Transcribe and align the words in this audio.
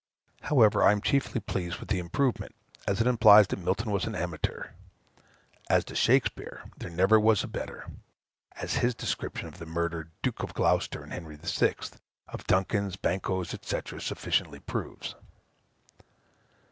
However, 0.41 0.81
I 0.83 0.93
am 0.93 0.99
chiefly 1.01 1.39
pleased 1.39 1.77
with 1.77 1.89
the 1.89 1.99
improvement, 1.99 2.55
as 2.87 2.99
it 2.99 3.05
implies 3.05 3.45
that 3.45 3.59
Milton 3.63 3.91
was 3.91 4.05
an 4.05 4.15
amateur. 4.15 4.69
As 5.69 5.85
to 5.85 5.95
Shakspeare, 5.95 6.63
there 6.75 6.89
never 6.89 7.19
was 7.19 7.43
a 7.43 7.47
better; 7.47 7.85
as 8.55 8.77
his 8.77 8.95
description 8.95 9.47
of 9.47 9.59
the 9.59 9.67
murdered 9.67 10.09
Duke 10.23 10.41
of 10.41 10.55
Gloucester, 10.55 11.03
in 11.03 11.11
Henry 11.11 11.35
VI., 11.39 11.75
of 12.29 12.47
Duncan's, 12.47 12.95
Banquo's, 12.95 13.49
&c., 13.61 13.99
sufficiently 13.99 14.57
proves. 14.59 15.13